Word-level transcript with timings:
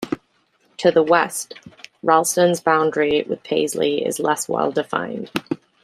To 0.77 0.89
the 0.89 1.03
west, 1.03 1.53
Ralston's 2.01 2.59
boundary 2.59 3.21
with 3.29 3.43
Paisley 3.43 4.03
is 4.03 4.17
less 4.17 4.49
well-defined. 4.49 5.29